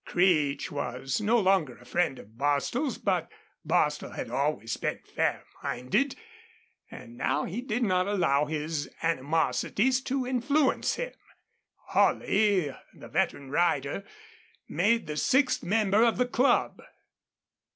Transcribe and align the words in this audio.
Creech 0.03 0.71
was 0.71 1.21
no 1.21 1.37
longer 1.37 1.77
a 1.77 1.85
friend 1.85 2.17
of 2.17 2.35
Bostil's, 2.35 2.97
but 2.97 3.31
Bostil 3.63 4.13
had 4.13 4.31
always 4.31 4.75
been 4.75 4.97
fair 4.97 5.43
minded, 5.61 6.15
and 6.89 7.15
now 7.15 7.43
he 7.45 7.61
did 7.61 7.83
not 7.83 8.07
allow 8.07 8.45
his 8.45 8.89
animosities 9.03 10.01
to 10.01 10.25
influence 10.25 10.95
him. 10.95 11.13
Holley, 11.89 12.75
the 12.95 13.09
veteran 13.09 13.51
rider, 13.51 14.03
made 14.67 15.05
the 15.05 15.17
sixth 15.17 15.61
member 15.61 16.03
of 16.03 16.17
the 16.17 16.25
club. 16.25 16.81